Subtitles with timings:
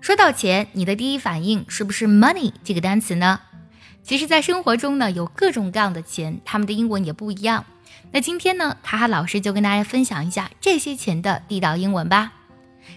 [0.00, 3.40] 说到钱，你的第一反应是不是 money 这个单词呢？
[4.02, 7.66] 其实，在生活中呢，有各种各样的钱，它们的英文也不一样。
[8.10, 12.32] 那今天呢，卡卡老师就跟大家分享一下这些钱的地道英文吧。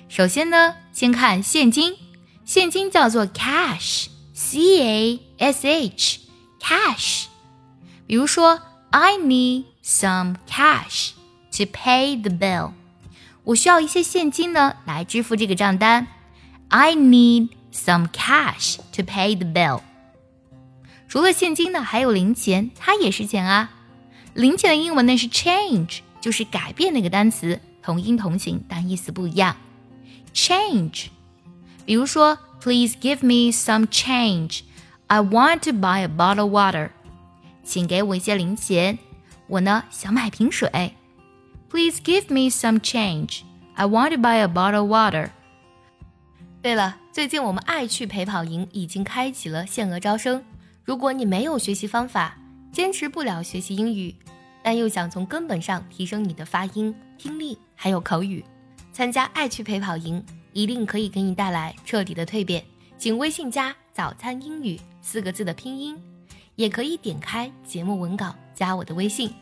[0.08, 1.98] 首先呢，先看现金，
[2.46, 7.26] 现金叫做 cash，c a s h，cash。
[8.08, 8.62] 比如说
[8.92, 11.12] ，I need some cash
[11.58, 12.72] to pay the bill。
[13.44, 16.08] 我需要一些现金呢，来支付这个账单。
[16.74, 19.82] I need some cash to pay the bill。
[21.10, 23.70] 除了现金呢，还有零钱，它也是钱啊。
[24.34, 29.58] 零钱的英文呢是 change，就是改变那个单词，同音同形，但意思不一样。
[30.34, 31.08] change，
[31.86, 34.62] 比如说，Please give me some change.
[35.08, 36.92] I want to buy a bottle of water.
[37.66, 38.98] 请给我一些零钱，
[39.48, 40.96] 我呢想买瓶水。
[41.70, 43.42] Please give me some change.
[43.76, 45.32] I want to buy a bottle of water.
[46.62, 50.44] 对了，最近我们爱趣陪跑营已经开启了限额招生。
[50.86, 52.38] 如果你没有学习方法，
[52.72, 54.14] 坚持不了学习英语，
[54.62, 58.46] 但又想从根本上提升你的发音、听力还有口语，
[58.94, 60.24] 参加爱趣陪跑营
[60.54, 62.64] 一定可以给你带来彻底的蜕变。
[62.96, 66.00] 请微信加“早餐英语”四个字的拼音，
[66.56, 69.34] 也可以点开节目文稿加我的微信。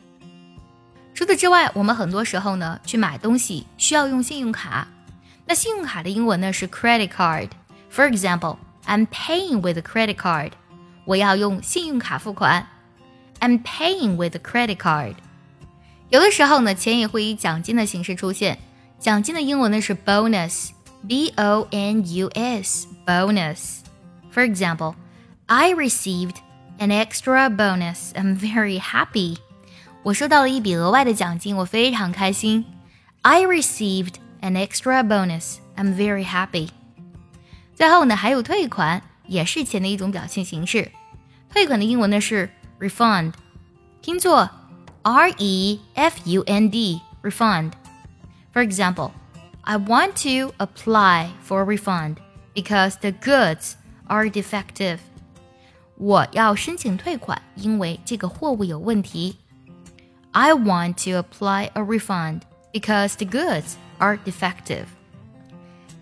[1.14, 4.88] 除此之外，我们很多时候呢去买东西需要用信用卡，
[5.49, 8.57] 那信用卡的英文呢是 credit card。For example,
[8.87, 10.53] I'm paying with a credit card.
[11.05, 12.67] 我要用信用卡付款，
[13.41, 15.15] I'm paying with a credit card。
[16.09, 18.59] 有的时候呢，钱也会以奖金的形式出现。
[18.99, 24.95] 奖金的英文呢是 bonus，b o n u s，bonus。For example,
[25.47, 26.37] I received
[26.79, 28.13] an extra bonus.
[28.15, 29.37] I'm very happy.
[30.03, 32.65] 我收到了一笔额外的奖金，我非常开心。
[33.23, 35.57] I received an extra bonus.
[35.77, 36.69] I'm very happy.
[37.75, 40.93] 最后呢，还有退款，也是钱的一种表现形式。
[41.51, 43.33] 退款的英文呢是 refund，
[44.01, 44.51] 拼作
[45.03, 49.11] R E F U N D refund。For example,
[49.63, 52.17] I want to apply for a refund
[52.55, 53.73] because the goods
[54.07, 54.99] are defective.
[55.97, 59.37] 我要申请退款，因为这个货物有问题。
[60.33, 62.41] I want to apply a refund
[62.73, 64.86] because the goods are defective.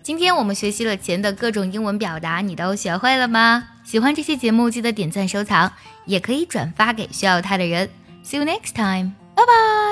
[0.02, 3.68] 今天我们学习了钱的各种英文表达，你都学会了吗？
[3.84, 5.70] 喜欢这期节目，记得点赞收藏，
[6.06, 7.90] 也可以转发给需要它的人。
[8.24, 9.87] See you next time，拜拜。